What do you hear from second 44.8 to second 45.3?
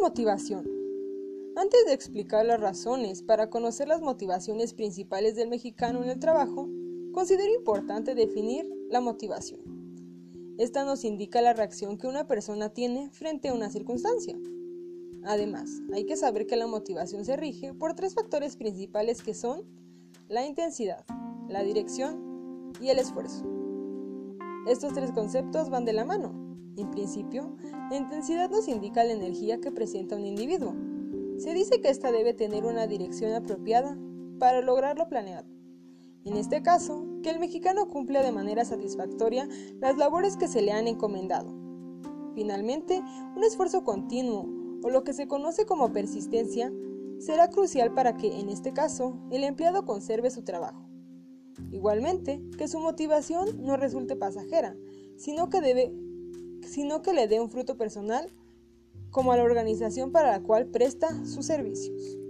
o lo que se